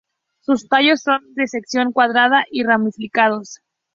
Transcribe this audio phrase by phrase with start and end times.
[0.39, 3.59] Sus tallos son de sección cuadrada y ramificados.